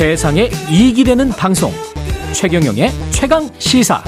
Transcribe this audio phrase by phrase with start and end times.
[0.00, 1.70] 세상에 이익이 되는 방송
[2.32, 4.02] 최경영의 최강 시사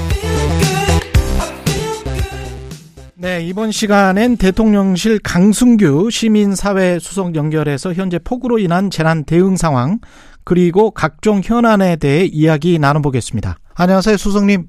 [3.14, 9.98] 네, 이번 시간엔 대통령실 강승규 시민사회 수석 연결해서 현재 폭우로 인한 재난 대응 상황
[10.44, 13.56] 그리고 각종 현안에 대해 이야기 나눠보겠습니다.
[13.74, 14.64] 안녕하세요, 수석님.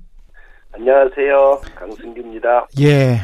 [0.74, 1.62] 안녕하세요.
[1.74, 2.68] 강승규입니다.
[2.82, 3.22] 예.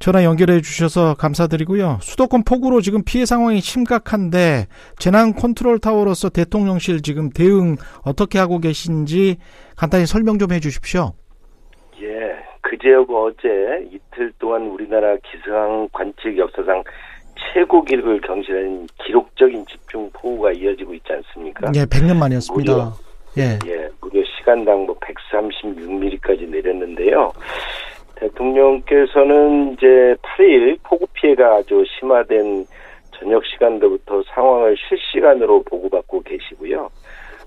[0.00, 1.98] 전화 연결해 주셔서 감사드리고요.
[2.00, 4.66] 수도권 폭우로 지금 피해 상황이 심각한데
[4.98, 9.36] 재난 컨트롤 타워로서 대통령실 지금 대응 어떻게 하고 계신지
[9.76, 11.12] 간단히 설명 좀 해 주십시오.
[12.02, 12.08] 예.
[12.62, 13.46] 그제하고 어제
[13.92, 16.82] 이틀 동안 우리나라 기상 관측 역사상
[17.52, 21.70] 최고 기록을 경신한 기록적인 집중 폭우가 이어지고 있지 않습니까?
[21.74, 22.72] 예, 100년 만이었습니다.
[22.72, 22.92] 무려,
[23.36, 23.58] 예.
[23.66, 27.32] 예, 무려 시간당 뭐 136mm까지 내렸는데요.
[28.20, 32.66] 대통령께서는 이제 8일 폭우 피해가 아주 심화된
[33.18, 36.88] 저녁 시간부터 상황을 실시간으로 보고받고 계시고요.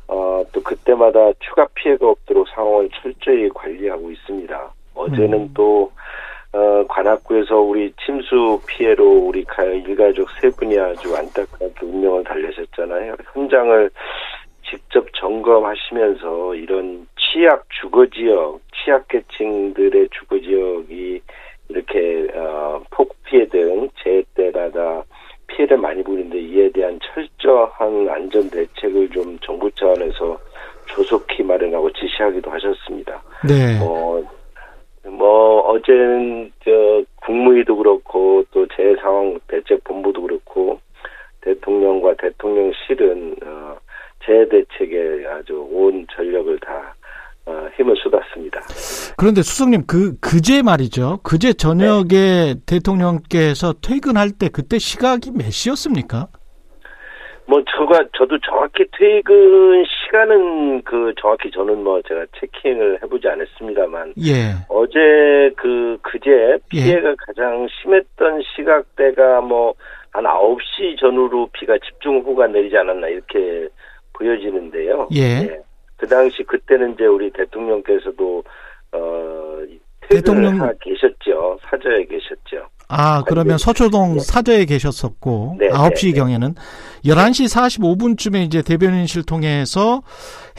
[0.07, 4.73] 어, 또 그때마다 추가 피해가 없도록 상황을 철저히 관리하고 있습니다.
[4.95, 5.51] 어제는 음.
[5.55, 5.91] 또
[6.51, 9.43] 어, 관악구에서 우리 침수 피해로 우리
[9.87, 13.15] 일가족 세 분이 아주 안타깝게 운명을 달래셨잖아요.
[13.33, 13.89] 현장을
[14.69, 21.19] 직접 점검하시면서 이런 취약 주거 지역, 취약계층들의 주거 지역이
[21.69, 25.03] 이렇게 어, 폭 피해 등 재해 때마다
[25.47, 30.37] 피해를 많이 보는데 이에 대한 철저한 안전 대책을 좀 정부 차원에서
[30.85, 33.23] 조속히 마련하고 지시하기도 하셨습니다.
[33.47, 33.79] 네.
[33.81, 34.21] 어,
[35.09, 40.79] 뭐 어제는 저 국무위도 그렇고 또 재상황 대책본부도 그렇고
[41.41, 43.77] 대통령과 대통령실은 어,
[44.23, 46.93] 재 대책에 아주 온 전력을 다
[47.45, 48.61] 어, 힘을 쏟았습니다.
[49.23, 51.19] 그런데 수석님 그 그제 말이죠.
[51.23, 52.55] 그제 저녁에 네.
[52.65, 56.27] 대통령께서 퇴근할 때 그때 시각이 몇 시였습니까?
[57.45, 64.55] 뭐 저가 저도 정확히 퇴근 시간은 그 정확히 저는 뭐 제가 체킹을 해보지 않았습니다만 예.
[64.67, 67.15] 어제 그 그제 피해가 예.
[67.25, 69.73] 가장 심했던 시각대가 뭐
[70.13, 73.67] 한 9시 전후로 비가 집중 후가 내리지 않았나 이렇게
[74.13, 75.09] 보여지는데요.
[75.15, 75.19] 예.
[75.19, 75.59] 예.
[75.97, 78.43] 그 당시 그때는 이제 우리 대통령께서도
[78.93, 79.57] 어
[80.09, 81.57] 대통령 계셨죠.
[81.69, 82.67] 사저에 계셨죠.
[82.89, 84.19] 아, 그러면 서초동 네.
[84.19, 86.55] 사저에 계셨었고 네, 9시 네, 경에는
[87.05, 90.03] 11시 45분쯤에 이제 대변인실 통해서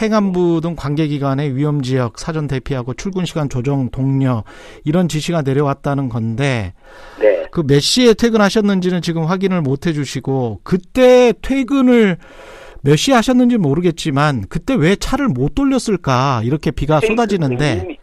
[0.00, 4.42] 행안부 등 관계 기관의 위험 지역 사전 대피하고 출근 시간 조정 동료
[4.84, 6.72] 이런 지시가 내려왔다는 건데
[7.20, 7.46] 네.
[7.52, 12.16] 그 몇 시에 퇴근하셨는지는 지금 확인을 못 해 주시고 그때 퇴근을
[12.82, 17.96] 몇 시에 하셨는지 모르겠지만 그때 왜 차를 못 돌렸을까 이렇게 비가 쏟아지는데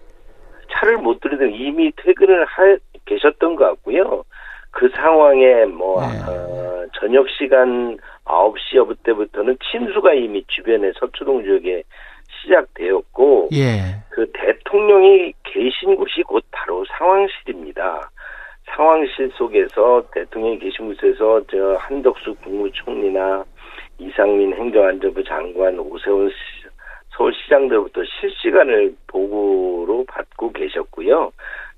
[0.82, 4.24] 차를 못 돌리던 이미 퇴근을 하, 계셨던 것 같고요.
[4.72, 6.08] 그 상황에 뭐 네.
[6.28, 11.84] 어, 저녁 시간 9시 여부 때부터는 침수가 이미 주변의 서초동 지역에
[12.42, 14.02] 시작되었고 예.
[14.10, 18.10] 그 대통령이 계신 곳이 곧 바로 상황실입니다.
[18.74, 23.44] 상황실 속에서 대통령이 계신 곳에서 저 한덕수 국무총리나
[24.00, 26.32] 이상민 행정안전부 장관, 오세훈
[27.18, 31.32] 서울시장들부터 실시간을 보고로 받고 계셨고요.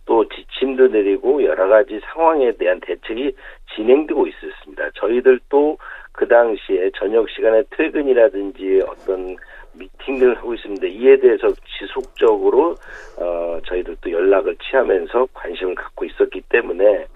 [0.05, 3.35] 또 지침도 내리고 여러 가지 상황에 대한 대책이
[3.75, 4.89] 진행되고 있었습니다.
[4.95, 5.77] 저희들도
[6.11, 9.35] 그 당시에 저녁 시간에 퇴근이라든지 어떤
[9.73, 10.85] 미팅들을 하고 있습니다.
[10.87, 11.47] 이에 대해서
[11.79, 12.75] 지속적으로
[13.19, 17.07] 어 저희들도 연락을 취하면서 관심을 갖고 있었기 때문에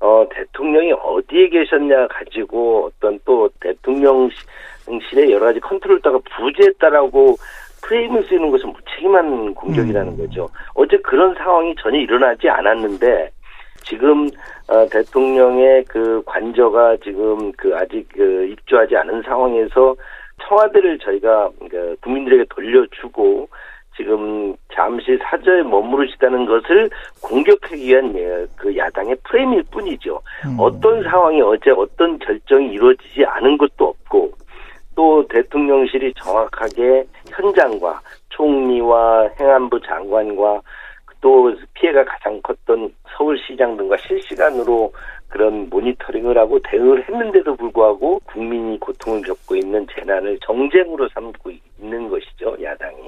[0.00, 4.30] 어 대통령이 어디에 계셨냐 가지고 어떤 또 대통령
[5.08, 7.36] 실의 여러 가지 컨트롤다가 부재했다라고
[7.82, 10.16] 프레임을 쓰는 것은 무책임한 공격이라는 음.
[10.16, 10.48] 거죠.
[10.74, 13.30] 어제 그런 상황이 전혀 일어나지 않았는데
[13.84, 14.28] 지금
[14.68, 19.96] 어, 대통령의 그 관저가 지금 그 아직 그 입주하지 않은 상황에서
[20.46, 23.48] 청와대를 저희가 그 국민들에게 돌려주고
[23.96, 26.88] 지금 잠시 사저에 머무르시다는 것을
[27.22, 30.20] 공격하기 위한 예, 그 야당의 프레임일 뿐이죠.
[30.46, 30.56] 음.
[30.58, 34.32] 어떤 상황이 어제 어떤 결정이 이루어지지 않은 것도 없고
[35.00, 40.60] 또 대통령실이 정확하게 현장과 총리와 행안부 장관과
[41.22, 44.92] 또 피해가 가장 컸던 서울시장 등과 실시간으로
[45.30, 51.50] 그런 모니터링을 하고 대응을 했는데도 불구하고 국민이 고통을 겪고 있는 재난을 정쟁으로 삼고
[51.80, 53.06] 있는 것이죠, 야당이.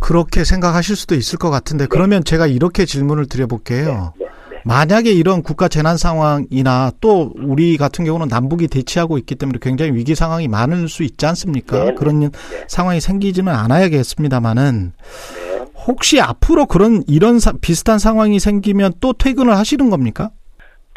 [0.00, 1.88] 그렇게 생각하실 수도 있을 것 같은데, 네.
[1.88, 4.12] 그러면 제가 이렇게 질문을 드려볼게요.
[4.18, 4.30] 네, 네.
[4.64, 10.14] 만약에 이런 국가 재난 상황이나 또 우리 같은 경우는 남북이 대치하고 있기 때문에 굉장히 위기
[10.14, 11.84] 상황이 많을 수 있지 않습니까?
[11.84, 11.94] 네.
[11.94, 12.28] 그런 네.
[12.68, 15.52] 상황이 생기지는 않아야겠습니다만은 네.
[15.86, 20.30] 혹시 앞으로 그런 이런 사, 비슷한 상황이 생기면 또 퇴근을 하시는 겁니까?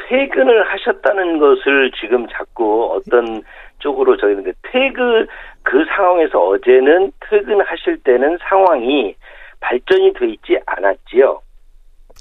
[0.08, 3.42] 퇴근을 하셨다는 것을 지금 자꾸 어떤
[3.80, 5.28] 쪽으로 저희는 퇴근
[5.64, 9.16] 그 상황에서 어제는 퇴근하실 때는 상황이
[9.60, 11.42] 발전이 돼 있지 않았지요.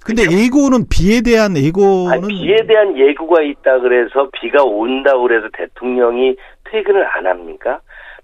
[0.04, 0.38] 근데 그렇죠?
[0.38, 7.06] 예고는 비에 대한 예고는 아니, 비에 대한 예고가 있다 그래서 비가 온다 그래서 대통령이 퇴근을
[7.16, 7.80] 안 합니까?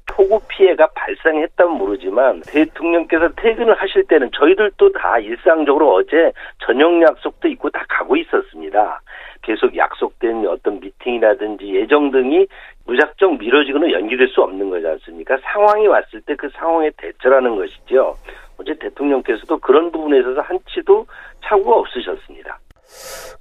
[0.06, 6.32] 폭우 피해가 발생했다면 모르지만 대통령께서 퇴근을 하실 때는 저희들도 다 일상적으로 어제
[6.66, 9.00] 저녁 약속도 있고 다 가고 있었습니다.
[9.42, 12.46] 계속 약속된 어떤 미팅이라든지 예정 등이
[12.86, 15.38] 무작정 미뤄지거나 연기될 수 없는 거지 않습니까?
[15.42, 18.16] 상황이 왔을 때 그 상황에 대처라는 것이죠.
[18.60, 21.06] 어제 대통령께서도 그런 부분에 있어서 한치도
[21.44, 22.58] 착오가 없으셨습니다.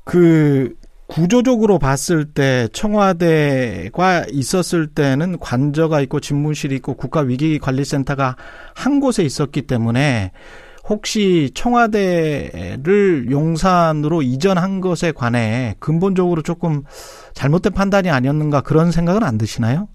[0.06, 0.76] 그
[1.08, 8.36] 구조적으로 봤을 때 청와대가 있었을 때는 관저가 있고 집무실이 있고 국가위기관리센터가
[8.76, 10.32] 한 곳에 있었기 때문에
[10.88, 16.84] 혹시 청와대를 용산으로 이전한 것에 관해 근본적으로 조금
[17.34, 19.88] 잘못된 판단이 아니었는가 그런 생각은 안 드시나요?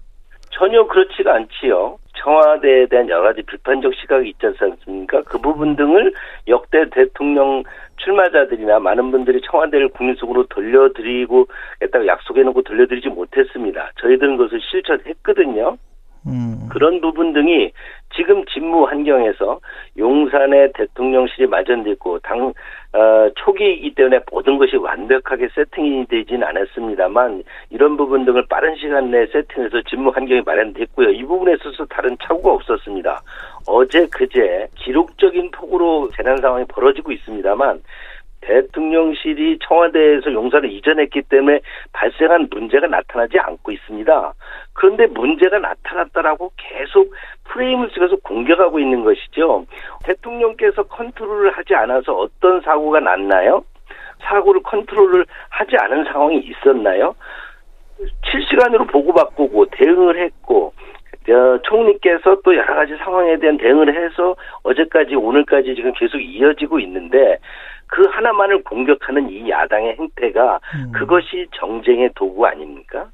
[0.51, 1.97] 전혀 그렇지가 않지요.
[2.25, 5.21] 청와대에 대한 여러 가지 비판적 시각이 있지 않습니까?
[5.21, 6.11] 그 부분 등을
[6.47, 7.63] 역대 대통령
[7.97, 11.45] 출마자들이나 많은 분들이 청와대를 국민 속으로 돌려드리고
[11.83, 13.91] 했다고 약속해놓고 돌려드리지 못했습니다.
[14.01, 15.77] 저희들은 그것을 실천했거든요.
[16.27, 16.67] 음.
[16.69, 17.71] 그런 부분 등이
[18.15, 19.59] 지금 직무 환경에서
[19.97, 22.53] 용산의 대통령실이 마련됐고 당
[22.93, 29.25] 어, 초기이기 때문에 모든 것이 완벽하게 세팅이 되진 않았습니다만 이런 부분 등을 빠른 시간 내에
[29.27, 31.09] 세팅해서 직무 환경이 마련됐고요.
[31.09, 33.21] 이 부분에 있어서 다른 착오가 없었습니다.
[33.67, 37.81] 어제 그제 기록적인 폭우로 재난 상황이 벌어지고 있습니다만
[38.45, 41.59] 대통령실이 청와대에서 용산을 이전했기 때문에
[41.93, 44.33] 발생한 문제가 나타나지 않고 있습니다.
[44.73, 47.13] 그런데 문제가 나타났다라고 계속
[47.45, 49.65] 프레임을 찍어서 공격하고 있는 것이죠.
[50.03, 53.63] 대통령께서 컨트롤을 하지 않아서 어떤 사고가 났나요?
[54.21, 57.15] 사고를 컨트롤을 하지 않은 상황이 있었나요?
[58.29, 60.73] 실시간으로 보고받고 대응을 했고
[61.27, 67.39] 어, 총리께서 또 여러 가지 상황에 대한 대응을 해서 어제까지 오늘까지 지금 계속 이어지고 있는데
[67.87, 70.91] 그 하나만을 공격하는 이 야당의 행태가 음.
[70.91, 73.07] 그것이 정쟁의 도구 아닙니까?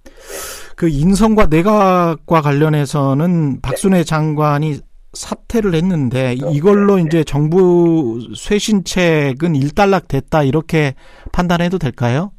[0.78, 4.04] 그 인선과 내각과 관련해서는 박순애 네.
[4.04, 4.80] 장관이
[5.14, 6.56] 사퇴를 했는데 그렇죠.
[6.56, 7.04] 이걸로 네.
[7.04, 10.94] 이제 정부 쇄신책은 일단락 됐다 이렇게
[11.34, 12.32] 판단해도 될까요?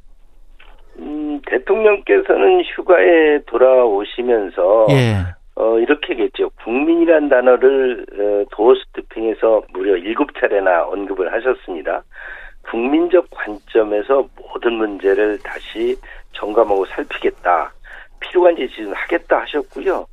[0.99, 5.42] 음, 대통령께서는 휴가에 돌아오시면서 예.
[5.55, 6.51] 어, 이렇게겠죠.
[6.63, 12.03] 국민이란 단어를 어, 도어 스태핑에서 무려 일곱 차례나 언급을 하셨습니다.
[12.63, 15.97] 국민적 관점에서 모든 문제를 다시
[16.33, 17.73] 점검하고 살피겠다.
[18.21, 20.07] 필요한 지시는 하겠다 하셨고요.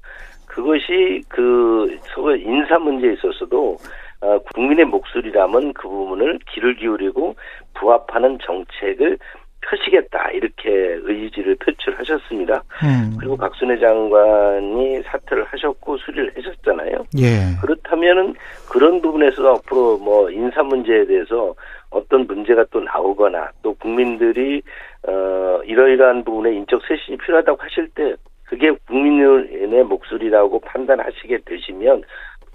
[0.46, 3.78] 그것이 그 서울 인사 문제에 있어서도
[4.22, 7.36] 어, 국민의 목소리라면 그 부분을 귀를 기울이고
[7.76, 9.18] 부합하는 정책을
[9.62, 10.70] 펴시겠다 이렇게
[11.04, 12.64] 의지를 표출하셨습니다.
[12.84, 13.16] 음.
[13.20, 17.06] 그리고 박순애 장관이 사퇴를 하셨고 수리를 하셨잖아요.
[17.18, 17.56] 예.
[17.62, 18.36] 그렇다면은
[18.70, 21.54] 그런 부분에서 앞으로 뭐 인사 문제에 대해서
[21.90, 24.62] 어떤 문제가 또 나오거나 또 국민들이
[25.04, 32.04] 어 이러이러한 부분에 인적 쇄신이 필요하다고 하실 때 그게 국민의 목소리라고 판단하시게 되시면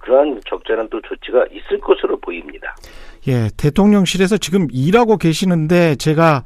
[0.04, 2.74] 그러한 적절한 또 조치가 있을 것으로 보입니다.
[3.26, 6.44] 예, 대통령실에서 지금 일하고 계시는데 제가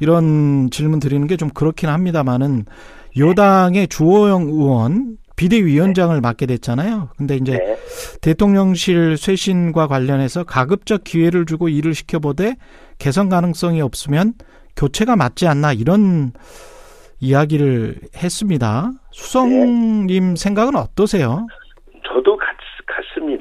[0.00, 2.64] 이런 질문 드리는 게 좀 그렇긴 합니다만은
[3.18, 6.20] 여당의 주호영 의원 비대위원장을 네.
[6.20, 7.10] 맡게 됐잖아요.
[7.16, 7.76] 근데 이제 네.
[8.22, 12.56] 대통령실 쇄신과 관련해서 가급적 기회를 주고 일을 시켜보되
[12.98, 14.34] 개선 가능성이 없으면
[14.76, 16.32] 교체가 맞지 않나 이런
[17.20, 18.92] 이야기를 했습니다.
[19.12, 20.36] 수성님 네.
[20.36, 21.46] 생각은 어떠세요?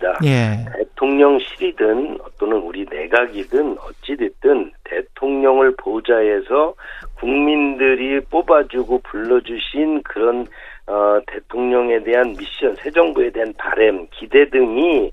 [0.04, 0.20] 같습니다.
[0.24, 0.66] 예.
[0.78, 6.74] 대통령실이든 또는 우리 내각이든 어찌됐든 대통령을 보좌해서
[7.16, 10.46] 국민들이 뽑아주고 불러주신 그런
[10.86, 15.12] 어, 대통령에 대한 미션, 새 정부에 대한 바램, 기대 등이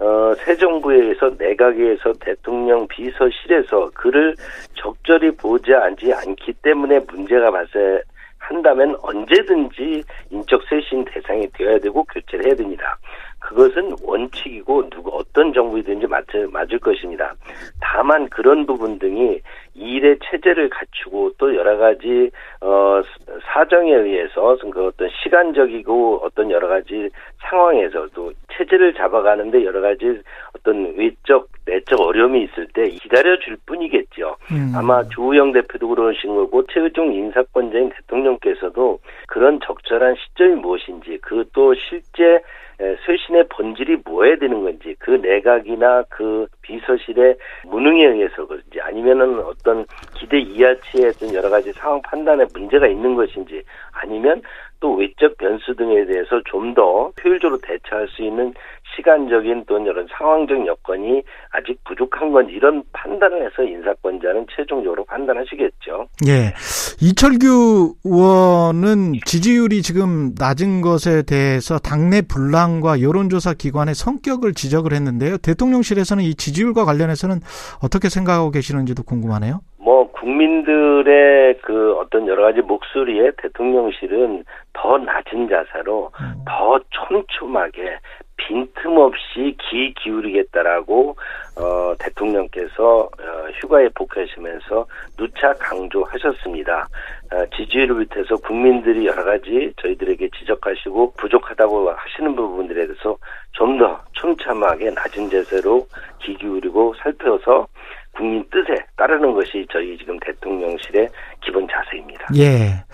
[0.00, 4.34] 어, 새 정부에서 내각에서 대통령 비서실에서 그를
[4.74, 8.00] 적절히 보지 않지 않기 때문에 문제가 발생
[8.38, 12.98] 한다면 언제든지 인적 쇄신 대상이 되어야 되고 교체를 해야 됩니다.
[13.44, 17.34] 그것은 원칙이고 누구 어떤 정부이든지 맞을, 맞을 것입니다.
[17.80, 19.40] 다만 그런 부분 등이
[19.74, 23.02] 일의 체제를 갖추고 또 여러 가지 어
[23.42, 27.10] 사정에 의해서 그 어떤 시간적이고 어떤 여러 가지
[27.48, 30.20] 상황에서 도 체제를 잡아가는데 여러 가지
[30.56, 34.36] 어떤 외적 내적 어려움이 있을 때 기다려 줄 뿐이겠죠.
[34.52, 34.72] 음.
[34.74, 42.40] 아마 조우영 대표도 그러신 거고 최의종 인사권자인 대통령께서도 그런 적절한 시점이 무엇인지 그 또 실제
[42.78, 50.38] 쇄신의 본질이 뭐어야 되는 건지 그 내각이나 그 비서실의 무능에 의해서 그런지 아니면은 어떤 기대
[50.40, 53.62] 이하치의 어떤 여러 가지 상황 판단에 문제가 있는 것인지
[53.92, 54.42] 아니면
[54.80, 58.52] 또 외적 변수 등에 대해서 좀 더 효율적으로 대처할 수 있는
[58.96, 66.06] 시간적인 또는 이런 상황적 여건이 아직 부족한 건지 이런 판단을 해서 인사권자는 최종적으로 판단하시겠죠.
[66.26, 66.52] 예.
[67.00, 75.36] 이철규 의원은 지지율이 지금 낮은 것에 대해서 당내 분란 과 여론조사 기관의 성격을 지적을 했는데요.
[75.38, 77.36] 대통령실에서는 이 지지율과 관련해서는
[77.82, 79.60] 어떻게 생각하고 계시는지도 궁금하네요.
[79.78, 86.44] 뭐 국민들의 그 어떤 여러 가지 목소리에 대통령실은 더 낮은 자세로 음.
[86.46, 87.98] 더 촘촘하게
[88.36, 91.16] 빈틈없이 귀 기울이겠다라고
[91.56, 94.86] 어, 대통령께서 어, 휴가에 복귀하시면서
[95.16, 96.88] 누차 강조하셨습니다.
[97.32, 103.16] 어, 지지율을 비롯해서 국민들이 여러 가지 저희들에게 지적하시고 부족하다고 하시는 부분들에 대해서
[103.52, 105.86] 좀 더 촘참하게 낮은 자세로
[106.22, 107.66] 귀 기울이고 살펴서
[108.12, 111.08] 국민 뜻에 따르는 것이 저희 지금 대통령실의
[111.40, 112.26] 기본 자세입니다.
[112.36, 112.84] 예.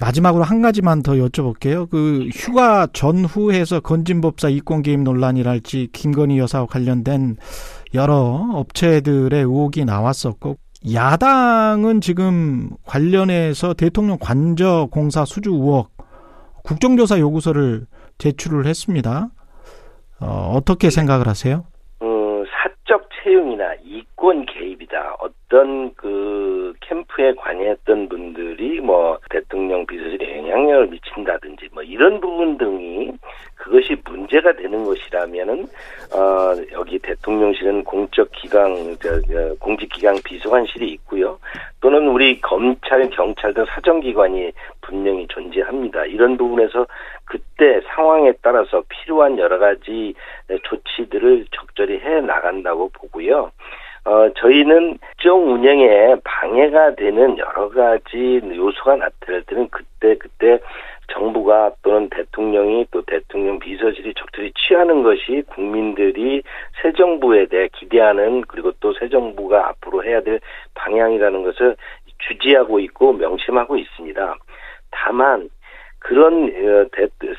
[0.00, 1.90] 마지막으로 한 가지만 더 여쭤볼게요.
[1.90, 7.36] 그 휴가 전후에서 건진법사 이권 개입 논란이랄지 김건희 여사와 관련된
[7.94, 10.56] 여러 업체들의 의혹이 나왔었고
[10.92, 15.90] 야당은 지금 관련해서 대통령 관저 공사 수주 의혹
[16.62, 17.86] 국정조사 요구서를
[18.18, 19.30] 제출을 했습니다.
[20.20, 21.64] 어, 어떻게 생각을 하세요?
[23.38, 25.16] 채용이나 이권 개입이다.
[25.20, 33.12] 어떤 그 캠프에 관여했던 분들이 뭐 대통령 비서실에 영향력을 미친다든지 뭐 이런 부분 등이
[33.68, 35.66] 그것이 문제가 되는 것이라면은
[36.14, 38.96] 어 여기 대통령실은 공적 기강
[39.60, 41.38] 공직 기강 비서관실이 있고요.
[41.80, 46.06] 또는 우리 검찰 경찰 등 사정 기관이 분명히 존재합니다.
[46.06, 46.86] 이런 부분에서
[47.26, 50.14] 그때 상황에 따라서 필요한 여러 가지
[50.64, 53.52] 조치들을 적절히 해 나간다고 보고요.
[54.04, 60.58] 어, 저희는 정 운영에 방해가 되는 여러 가지 요소가 나타날 때는 그때 그때
[61.08, 66.42] 정부가 또는 대통령이 또 대통령 비서실이 적절히 취하는 것이 국민들이
[66.82, 70.40] 새 정부에 대해 기대하는 그리고 또 새 정부가 앞으로 해야 될
[70.74, 71.76] 방향이라는 것을
[72.18, 74.34] 주지하고 있고 명심하고 있습니다.
[74.90, 75.48] 다만
[76.00, 76.86] 그런 어,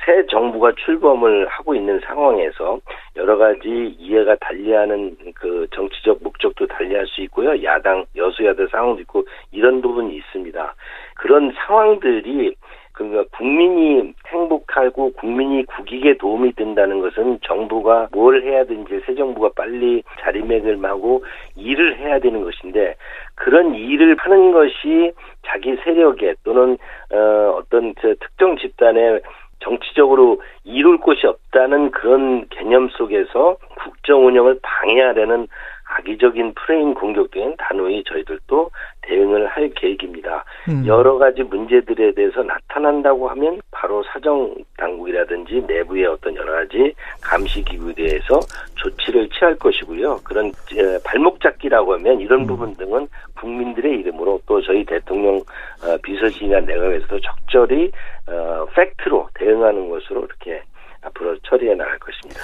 [0.05, 2.79] 새 정부가 출범을 하고 있는 상황에서
[3.15, 7.63] 여러 가지 이해가 달리하는 그 정치적 목적도 달리할 수 있고요.
[7.63, 10.75] 야당 여수야당 상황도 있고 이런 부분이 있습니다.
[11.15, 12.55] 그런 상황들이
[12.99, 20.03] 그러니까 국민이 행복하고 국민이 국익에 도움이 된다는 것은 정부가 뭘 해야 되는지 새 정부가 빨리
[20.19, 21.23] 자리매김하고
[21.55, 22.95] 일을 해야 되는 것인데
[23.35, 25.13] 그런 일을 하는 것이
[25.47, 26.77] 자기 세력에 또는
[27.11, 29.21] 어, 어떤 저 특정 집단의
[29.61, 35.47] 정치적으로 이룰 곳이 없다는 그런 개념 속에서 국정 운영을 방해하려는
[35.89, 38.69] 악의적인 프레임 공격 등은 단호히 저희들도
[39.01, 40.45] 대응을 할 계획입니다.
[40.69, 40.85] 음.
[40.85, 47.93] 여러 가지 문제들에 대해서 나타난다고 하면 바로 사정 당국이라든지 내부의 어떤 여러 가지 감시 기구에
[47.93, 48.39] 대해서
[48.75, 50.17] 조치를 취할 것이고요.
[50.23, 50.51] 그런
[51.03, 52.47] 발목 잡기라고 하면 이런 음.
[52.47, 57.91] 부분 등은 국민들의 이름으로 또 저희 대통령 어, 비서실이나 내각에서도 적절히
[58.27, 60.61] 어, 팩트로 대응하는 것으로 이렇게
[61.01, 62.41] 앞으로 처리해 나갈 것입니다.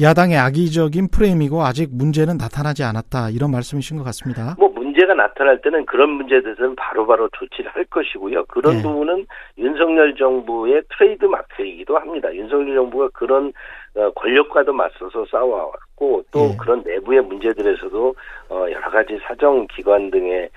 [0.00, 4.56] 야당의 악의적인 프레임이고 아직 문제는 나타나지 않았다 이런 말씀이신 것 같습니다.
[4.58, 8.46] 뭐 문제가 나타날 때는 그런 문제에 대해서는 바로바로 조치를 할 것이고요.
[8.46, 8.82] 그런 네.
[8.82, 9.26] 부분은
[9.58, 12.34] 윤석열 정부의 트레이드 마크이기도 합니다.
[12.34, 13.52] 윤석열 정부가 그런
[13.94, 16.56] 어, 권력과도 맞서서 싸워왔고 또 네.
[16.58, 18.14] 그런 내부의 문제들에서도
[18.50, 20.48] 어, 여러 가지 사정 기관 등의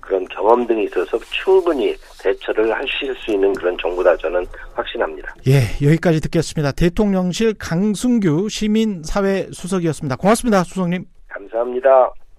[0.00, 5.34] 그런 경험 등이 있어서 충분히 대처를 하실 수 있는 그런 정부다 저는 확신합니다.
[5.48, 6.72] 예, 여기까지 듣겠습니다.
[6.72, 10.16] 대통령실 강승규 시민사회 수석이었습니다.
[10.16, 11.04] 고맙습니다, 수석님.
[11.28, 12.12] 감사합니다.